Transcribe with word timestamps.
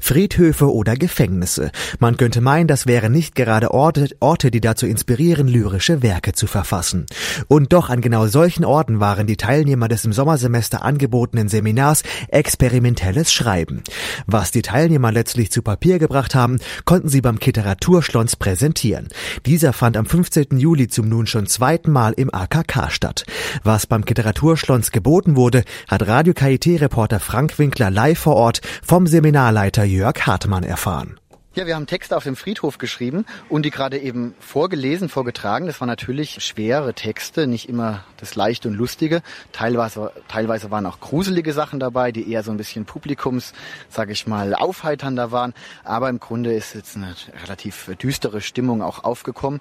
Friedhöfe 0.00 0.72
oder 0.72 0.96
Gefängnisse. 0.96 1.70
Man 1.98 2.16
könnte 2.16 2.40
meinen, 2.40 2.66
das 2.66 2.86
wären 2.86 3.12
nicht 3.12 3.34
gerade 3.34 3.70
Orte, 3.70 4.08
Orte, 4.20 4.50
die 4.50 4.60
dazu 4.60 4.86
inspirieren, 4.86 5.46
lyrische 5.46 6.02
Werke 6.02 6.32
zu 6.32 6.46
verfassen. 6.46 7.06
Und 7.48 7.72
doch 7.72 7.90
an 7.90 8.00
genau 8.00 8.26
solchen 8.26 8.64
Orten 8.64 9.00
waren 9.00 9.26
die 9.26 9.36
Teilnehmer 9.36 9.88
des 9.88 10.04
im 10.04 10.12
Sommersemester 10.12 10.82
angebotenen 10.82 11.48
Seminars 11.48 12.02
experimentelles 12.28 13.32
Schreiben. 13.32 13.82
Was 14.26 14.50
die 14.50 14.62
Teilnehmer 14.62 15.12
letztlich 15.12 15.50
zu 15.50 15.62
Papier 15.62 15.98
gebracht 15.98 16.34
haben, 16.34 16.58
konnten 16.84 17.08
sie 17.08 17.20
beim 17.20 17.36
Literaturschlons 17.36 18.36
präsentieren. 18.36 19.08
Dieser 19.46 19.72
fand 19.72 19.96
am 19.96 20.06
15. 20.06 20.58
Juli 20.58 20.88
zum 20.88 21.08
nun 21.08 21.26
schon 21.26 21.46
zweiten 21.46 21.90
Mal 21.90 22.12
im 22.12 22.32
AKK 22.32 22.90
statt. 22.90 23.24
Was 23.62 23.86
beim 23.86 24.02
Literaturschlons 24.02 24.92
geboten 24.92 25.36
wurde, 25.36 25.64
hat 25.88 26.06
Radio 26.06 26.34
KIT-Reporter 26.34 27.20
Frank 27.20 27.58
Winkler 27.58 27.90
live 27.90 28.18
vor 28.18 28.36
Ort 28.36 28.60
vom 28.82 29.06
Seminarleiter 29.06 29.84
Jörg 29.90 30.26
Hartmann 30.26 30.62
erfahren. 30.62 31.18
Ja, 31.52 31.66
wir 31.66 31.74
haben 31.74 31.88
Texte 31.88 32.16
auf 32.16 32.22
dem 32.22 32.36
Friedhof 32.36 32.78
geschrieben 32.78 33.26
und 33.48 33.66
die 33.66 33.70
gerade 33.70 33.98
eben 33.98 34.36
vorgelesen, 34.38 35.08
vorgetragen. 35.08 35.66
Das 35.66 35.80
waren 35.80 35.88
natürlich 35.88 36.44
schwere 36.44 36.94
Texte, 36.94 37.48
nicht 37.48 37.68
immer 37.68 38.04
das 38.18 38.36
Leichte 38.36 38.68
und 38.68 38.74
Lustige. 38.74 39.20
Teilweise, 39.50 40.12
teilweise 40.28 40.70
waren 40.70 40.86
auch 40.86 41.00
gruselige 41.00 41.52
Sachen 41.52 41.80
dabei, 41.80 42.12
die 42.12 42.30
eher 42.30 42.44
so 42.44 42.52
ein 42.52 42.56
bisschen 42.56 42.84
Publikums, 42.84 43.52
sage 43.88 44.12
ich 44.12 44.28
mal, 44.28 44.54
aufheiternder 44.54 45.32
waren. 45.32 45.52
Aber 45.82 46.08
im 46.08 46.20
Grunde 46.20 46.54
ist 46.54 46.76
jetzt 46.76 46.96
eine 46.96 47.16
relativ 47.42 47.90
düstere 48.00 48.42
Stimmung 48.42 48.80
auch 48.80 49.02
aufgekommen. 49.02 49.60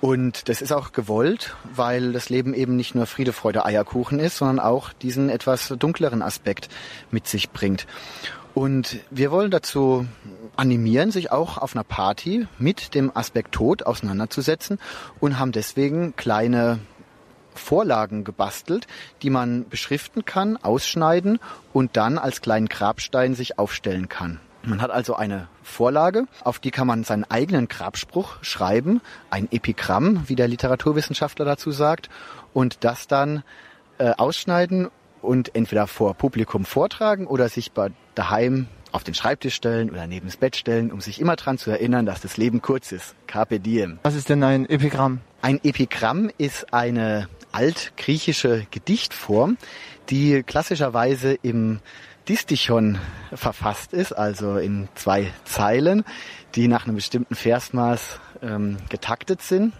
Und 0.00 0.48
das 0.48 0.62
ist 0.62 0.72
auch 0.72 0.92
gewollt, 0.92 1.54
weil 1.74 2.12
das 2.12 2.30
Leben 2.30 2.54
eben 2.54 2.74
nicht 2.74 2.94
nur 2.94 3.06
Friede, 3.06 3.32
Freude, 3.32 3.66
Eierkuchen 3.66 4.18
ist, 4.18 4.38
sondern 4.38 4.58
auch 4.58 4.92
diesen 4.94 5.28
etwas 5.28 5.68
dunkleren 5.78 6.22
Aspekt 6.22 6.70
mit 7.10 7.28
sich 7.28 7.50
bringt. 7.50 7.86
Und 8.54 8.98
wir 9.10 9.30
wollen 9.30 9.50
dazu 9.50 10.06
animieren, 10.56 11.10
sich 11.12 11.30
auch 11.30 11.58
auf 11.58 11.74
einer 11.74 11.84
Party 11.84 12.46
mit 12.58 12.94
dem 12.94 13.16
Aspekt 13.16 13.52
Tod 13.52 13.84
auseinanderzusetzen 13.84 14.78
und 15.20 15.38
haben 15.38 15.52
deswegen 15.52 16.16
kleine 16.16 16.80
Vorlagen 17.54 18.24
gebastelt, 18.24 18.86
die 19.22 19.30
man 19.30 19.68
beschriften 19.68 20.24
kann, 20.24 20.56
ausschneiden 20.56 21.38
und 21.72 21.96
dann 21.96 22.18
als 22.18 22.40
kleinen 22.40 22.68
Grabstein 22.68 23.34
sich 23.34 23.58
aufstellen 23.58 24.08
kann. 24.08 24.40
Man 24.62 24.82
hat 24.82 24.90
also 24.90 25.14
eine 25.14 25.48
Vorlage, 25.62 26.26
auf 26.44 26.58
die 26.58 26.70
kann 26.70 26.86
man 26.86 27.04
seinen 27.04 27.24
eigenen 27.24 27.68
Grabspruch 27.68 28.42
schreiben, 28.42 29.00
ein 29.30 29.48
Epigramm, 29.50 30.24
wie 30.26 30.36
der 30.36 30.48
Literaturwissenschaftler 30.48 31.44
dazu 31.44 31.70
sagt, 31.70 32.10
und 32.52 32.84
das 32.84 33.06
dann 33.06 33.42
äh, 33.98 34.10
ausschneiden 34.10 34.90
und 35.22 35.54
entweder 35.54 35.86
vor 35.86 36.14
Publikum 36.14 36.64
vortragen 36.64 37.26
oder 37.26 37.48
sich 37.48 37.72
bei 37.72 37.90
daheim 38.20 38.66
auf 38.92 39.04
den 39.04 39.14
Schreibtisch 39.14 39.54
stellen 39.54 39.90
oder 39.90 40.06
neben 40.06 40.26
das 40.26 40.36
Bett 40.36 40.56
stellen, 40.56 40.92
um 40.92 41.00
sich 41.00 41.20
immer 41.20 41.36
dran 41.36 41.58
zu 41.58 41.70
erinnern, 41.70 42.04
dass 42.06 42.20
das 42.20 42.36
Leben 42.36 42.60
kurz 42.60 42.92
ist. 42.92 43.14
Carpe 43.26 43.60
diem. 43.60 43.98
Was 44.02 44.14
ist 44.14 44.28
denn 44.28 44.42
ein 44.42 44.68
Epigramm? 44.68 45.20
Ein 45.42 45.60
Epigramm 45.64 46.30
ist 46.36 46.74
eine 46.74 47.28
altgriechische 47.52 48.66
Gedichtform, 48.70 49.56
die 50.10 50.42
klassischerweise 50.42 51.38
im 51.42 51.80
Distichon 52.28 52.98
verfasst 53.32 53.92
ist, 53.94 54.12
also 54.12 54.56
in 54.56 54.88
zwei 54.94 55.32
Zeilen, 55.44 56.04
die 56.54 56.68
nach 56.68 56.84
einem 56.84 56.96
bestimmten 56.96 57.34
Versmaß 57.34 58.20
ähm, 58.42 58.76
getaktet 58.88 59.40
sind. 59.40 59.72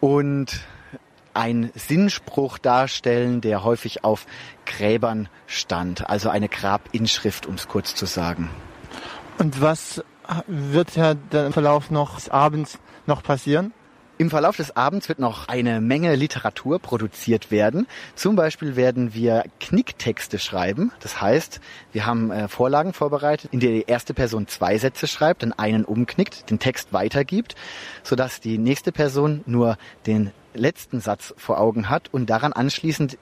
Und 0.00 0.60
ein 1.34 1.70
Sinnspruch 1.74 2.58
darstellen, 2.58 3.40
der 3.40 3.64
häufig 3.64 4.04
auf 4.04 4.26
Gräbern 4.66 5.28
stand, 5.46 6.08
also 6.08 6.28
eine 6.28 6.48
Grabinschrift, 6.48 7.46
um 7.46 7.54
es 7.54 7.68
kurz 7.68 7.94
zu 7.94 8.06
sagen. 8.06 8.50
Und 9.38 9.60
was 9.60 10.02
wird 10.46 10.96
ja 10.96 11.14
dann 11.14 11.46
im 11.46 11.52
Verlauf 11.52 11.90
noch 11.90 12.16
des 12.16 12.28
Abends 12.28 12.78
noch 13.06 13.22
passieren? 13.22 13.72
Im 14.20 14.30
Verlauf 14.30 14.56
des 14.56 14.76
Abends 14.76 15.08
wird 15.08 15.20
noch 15.20 15.46
eine 15.46 15.80
Menge 15.80 16.16
Literatur 16.16 16.80
produziert 16.80 17.52
werden. 17.52 17.86
Zum 18.16 18.34
Beispiel 18.34 18.74
werden 18.74 19.14
wir 19.14 19.44
Knicktexte 19.60 20.40
schreiben. 20.40 20.90
Das 20.98 21.20
heißt, 21.20 21.60
wir 21.92 22.04
haben 22.04 22.32
äh, 22.32 22.48
Vorlagen 22.48 22.92
vorbereitet, 22.92 23.52
in 23.52 23.60
der 23.60 23.70
die 23.70 23.84
erste 23.86 24.14
Person 24.14 24.48
zwei 24.48 24.76
Sätze 24.76 25.06
schreibt, 25.06 25.44
dann 25.44 25.52
einen 25.52 25.84
umknickt, 25.84 26.50
den 26.50 26.58
Text 26.58 26.92
weitergibt, 26.92 27.54
sodass 28.02 28.40
die 28.40 28.58
nächste 28.58 28.90
Person 28.90 29.44
nur 29.46 29.78
den 30.04 30.32
letzten 30.58 31.00
Satz 31.00 31.34
vor 31.36 31.58
Augen 31.58 31.88
hat 31.88 32.12
und 32.12 32.28
daran 32.28 32.52
anschließend 32.52 33.18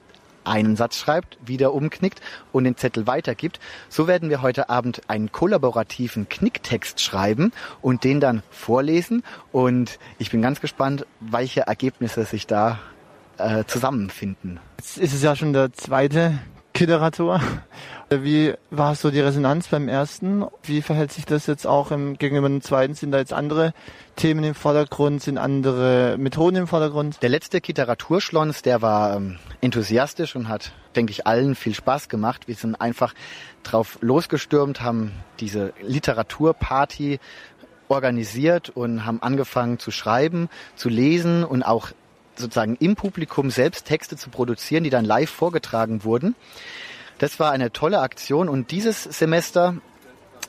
einen 0.47 0.75
Satz 0.75 0.97
schreibt, 0.97 1.37
wieder 1.45 1.73
umknickt 1.73 2.21
und 2.51 2.63
den 2.63 2.77
Zettel 2.77 3.05
weitergibt. 3.05 3.59
So 3.89 4.07
werden 4.07 4.29
wir 4.29 4.41
heute 4.41 4.69
Abend 4.69 5.01
einen 5.09 5.31
kollaborativen 5.31 6.29
Knicktext 6.29 7.01
schreiben 7.01 7.51
und 7.81 8.03
den 8.03 8.19
dann 8.19 8.43
vorlesen. 8.49 9.23
Und 9.51 9.99
ich 10.17 10.31
bin 10.31 10.41
ganz 10.41 10.61
gespannt, 10.61 11.05
welche 11.19 11.61
Ergebnisse 11.61 12.23
sich 12.25 12.47
da 12.47 12.79
äh, 13.37 13.65
zusammenfinden. 13.65 14.59
Jetzt 14.79 14.97
ist 14.97 15.13
es 15.13 15.21
ja 15.21 15.35
schon 15.35 15.53
der 15.53 15.73
zweite 15.73 16.39
Kitterator. 16.73 17.41
Wie 18.09 18.53
war 18.71 18.95
so 18.95 19.11
die 19.11 19.19
Resonanz 19.19 19.67
beim 19.67 19.89
ersten? 19.89 20.45
Wie 20.63 20.81
verhält 20.81 21.11
sich 21.11 21.25
das 21.25 21.45
jetzt 21.45 21.67
auch 21.67 21.91
im, 21.91 22.17
gegenüber 22.17 22.47
dem 22.47 22.61
zweiten? 22.61 22.93
Sind 22.93 23.11
da 23.11 23.17
jetzt 23.17 23.33
andere 23.33 23.73
Themen 24.15 24.45
im 24.45 24.55
Vordergrund? 24.55 25.21
Sind 25.21 25.37
andere 25.37 26.15
Methoden 26.17 26.55
im 26.55 26.67
Vordergrund? 26.67 27.21
Der 27.21 27.27
letzte 27.27 27.57
Literaturschlons, 27.57 28.61
der 28.61 28.81
war 28.81 29.17
ähm, 29.17 29.39
enthusiastisch 29.59 30.37
und 30.37 30.47
hat, 30.47 30.71
denke 30.95 31.11
ich, 31.11 31.27
allen 31.27 31.53
viel 31.53 31.75
Spaß 31.75 32.07
gemacht. 32.07 32.47
Wir 32.47 32.55
sind 32.55 32.79
einfach 32.79 33.13
drauf 33.63 33.97
losgestürmt, 33.99 34.79
haben 34.79 35.11
diese 35.41 35.73
Literaturparty 35.81 37.19
organisiert 37.89 38.69
und 38.69 39.05
haben 39.05 39.21
angefangen 39.21 39.79
zu 39.79 39.91
schreiben, 39.91 40.47
zu 40.77 40.87
lesen 40.87 41.43
und 41.43 41.61
auch 41.61 41.89
sozusagen 42.37 42.77
im 42.77 42.95
Publikum 42.95 43.49
selbst 43.49 43.85
Texte 43.85 44.15
zu 44.15 44.29
produzieren, 44.29 44.85
die 44.85 44.89
dann 44.89 45.03
live 45.03 45.29
vorgetragen 45.29 46.05
wurden. 46.05 46.35
Das 47.19 47.39
war 47.39 47.51
eine 47.51 47.71
tolle 47.71 47.99
Aktion 47.99 48.49
und 48.49 48.71
dieses 48.71 49.03
Semester 49.03 49.75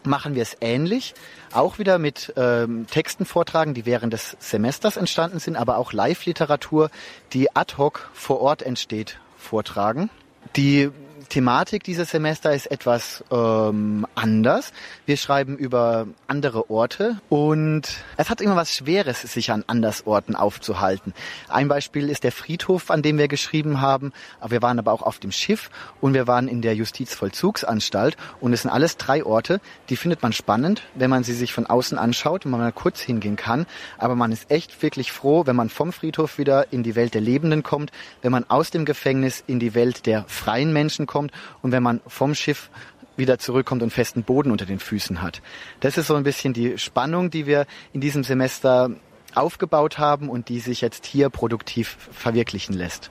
machen 0.05 0.35
wir 0.35 0.43
es 0.43 0.57
ähnlich. 0.61 1.15
Auch 1.53 1.79
wieder 1.79 1.99
mit 1.99 2.33
ähm, 2.37 2.87
Texten 2.91 3.25
vortragen, 3.25 3.75
die 3.75 3.87
während 3.87 4.13
des 4.13 4.37
Semesters 4.39 4.97
entstanden 4.97 5.39
sind, 5.39 5.57
aber 5.57 5.79
auch 5.79 5.93
Live-Literatur, 5.93 6.91
die 7.33 7.55
ad 7.57 7.77
hoc 7.79 8.11
vor 8.13 8.41
Ort 8.41 8.63
entsteht, 8.63 9.19
vortragen. 9.39 10.11
Die 10.57 10.91
Thematik 11.29 11.83
dieses 11.83 12.11
Semester 12.11 12.55
ist 12.55 12.71
etwas 12.71 13.25
ähm, 13.31 14.07
anders. 14.15 14.73
Wir 15.05 15.17
schreiben 15.17 15.57
über 15.57 16.07
andere 16.27 16.71
Orte 16.71 17.21
und 17.29 17.83
es 18.17 18.31
hat 18.31 18.41
immer 18.41 18.57
was 18.57 18.75
Schweres, 18.75 19.23
sich 19.23 19.51
an 19.51 19.65
Andersorten 19.67 20.37
aufzuhalten. 20.37 21.15
Ein 21.49 21.69
Beispiel 21.69 22.09
ist 22.09 22.25
der 22.25 22.33
Friedhof, 22.33 22.91
an 22.91 23.03
dem 23.03 23.19
wir 23.19 23.29
geschrieben 23.29 23.81
haben. 23.81 24.13
Wir 24.47 24.63
waren 24.63 24.79
aber 24.79 24.93
auch 24.93 25.03
auf 25.03 25.19
dem 25.19 25.33
Schiff 25.33 25.71
und 26.01 26.15
wir 26.15 26.27
waren 26.27 26.47
in 26.47 26.63
der 26.63 26.75
Justizvollzugsanstalt 26.75 28.17
und 28.41 28.53
es 28.53 28.63
sind 28.63 28.71
alles 28.71 28.97
drei 28.97 29.25
Orte, 29.25 29.61
die 29.89 29.97
findet 29.97 30.23
man 30.23 30.33
spannend, 30.33 30.83
wenn 30.95 31.11
man 31.11 31.25
sie 31.25 31.35
sich 31.35 31.53
von 31.53 31.67
außen 31.67 31.99
anschaut 31.99 32.45
und 32.45 32.53
man 32.53 32.61
mal 32.61 32.73
kurz 32.73 33.01
hingehen 33.01 33.37
kann. 33.37 33.67
Aber 33.99 34.15
man 34.15 34.31
ist 34.31 34.51
echt 34.51 34.83
wirklich 34.83 35.11
froh, 35.11 35.47
wenn 35.47 35.57
man 35.57 35.69
vom 35.69 35.93
Friedhof 35.93 36.39
wieder 36.39 36.73
in 36.73 36.83
die 36.83 36.95
Welt 36.95 37.15
der 37.15 37.21
Lebenden 37.21 37.63
kommt, 37.63 37.91
wenn 38.23 38.33
man 38.33 38.49
aus 38.49 38.71
dem 38.71 38.85
Gefängnis 38.85 39.43
in 39.47 39.59
die 39.59 39.75
Welt 39.75 40.07
der 40.07 40.25
freien 40.29 40.73
Menschen 40.73 41.08
kommt 41.09 41.33
und 41.61 41.73
wenn 41.73 41.83
man 41.83 42.01
vom 42.07 42.37
Schiff 42.37 42.71
wieder 43.17 43.39
zurückkommt 43.39 43.83
und 43.83 43.93
festen 43.93 44.23
Boden 44.23 44.53
unter 44.53 44.65
den 44.65 44.79
Füßen 44.79 45.21
hat. 45.21 45.43
Das 45.81 45.99
ist 45.99 46.07
so 46.07 46.15
ein 46.15 46.23
bisschen 46.23 46.55
die 46.55 46.79
Spannung, 46.79 47.31
die 47.31 47.47
wir 47.47 47.67
in 47.93 48.01
diesem 48.01 48.23
Semester 48.23 48.91
aufgebaut 49.35 49.99
haben 49.99 50.29
und 50.29 50.49
die 50.49 50.61
sich 50.61 50.81
jetzt 50.81 51.05
hier 51.05 51.29
produktiv 51.29 51.97
verwirklichen 52.13 52.75
lässt. 52.75 53.11